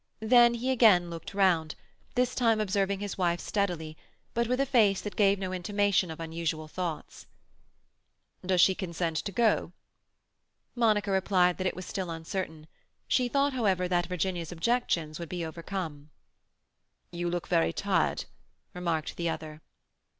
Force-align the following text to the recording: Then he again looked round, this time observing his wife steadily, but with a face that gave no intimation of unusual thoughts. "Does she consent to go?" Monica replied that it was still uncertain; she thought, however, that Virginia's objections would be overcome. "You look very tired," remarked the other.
Then 0.23 0.55
he 0.55 0.71
again 0.71 1.11
looked 1.11 1.35
round, 1.35 1.75
this 2.15 2.33
time 2.33 2.59
observing 2.59 3.01
his 3.01 3.19
wife 3.19 3.39
steadily, 3.39 3.95
but 4.33 4.47
with 4.47 4.59
a 4.59 4.65
face 4.65 4.99
that 5.01 5.15
gave 5.15 5.37
no 5.37 5.53
intimation 5.53 6.09
of 6.09 6.19
unusual 6.19 6.67
thoughts. 6.67 7.27
"Does 8.43 8.59
she 8.61 8.73
consent 8.73 9.17
to 9.17 9.31
go?" 9.31 9.73
Monica 10.73 11.11
replied 11.11 11.59
that 11.59 11.67
it 11.67 11.75
was 11.75 11.85
still 11.85 12.09
uncertain; 12.09 12.65
she 13.07 13.27
thought, 13.27 13.53
however, 13.53 13.87
that 13.87 14.07
Virginia's 14.07 14.51
objections 14.51 15.19
would 15.19 15.29
be 15.29 15.45
overcome. 15.45 16.09
"You 17.11 17.29
look 17.29 17.47
very 17.47 17.71
tired," 17.71 18.25
remarked 18.73 19.17
the 19.17 19.29
other. 19.29 19.61